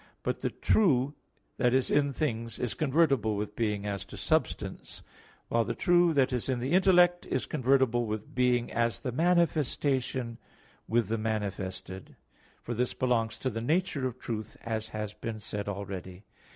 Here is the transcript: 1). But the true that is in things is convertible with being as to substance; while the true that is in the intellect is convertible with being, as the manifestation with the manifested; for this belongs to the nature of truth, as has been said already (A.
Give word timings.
1). 0.23 0.23
But 0.23 0.41
the 0.41 0.49
true 0.49 1.13
that 1.57 1.75
is 1.75 1.91
in 1.91 2.11
things 2.11 2.57
is 2.57 2.73
convertible 2.73 3.35
with 3.35 3.55
being 3.55 3.85
as 3.85 4.03
to 4.05 4.17
substance; 4.17 5.03
while 5.47 5.63
the 5.63 5.75
true 5.75 6.11
that 6.15 6.33
is 6.33 6.49
in 6.49 6.59
the 6.59 6.71
intellect 6.71 7.27
is 7.27 7.45
convertible 7.45 8.07
with 8.07 8.33
being, 8.33 8.71
as 8.71 9.01
the 9.01 9.11
manifestation 9.11 10.39
with 10.87 11.07
the 11.07 11.19
manifested; 11.19 12.15
for 12.63 12.73
this 12.73 12.95
belongs 12.95 13.37
to 13.37 13.51
the 13.51 13.61
nature 13.61 14.07
of 14.07 14.17
truth, 14.17 14.57
as 14.63 14.87
has 14.87 15.13
been 15.13 15.39
said 15.39 15.69
already 15.69 16.13
(A. 16.23 16.23